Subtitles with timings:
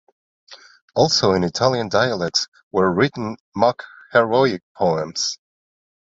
[0.95, 5.37] Also in Italian dialects were written mock-heroic poems.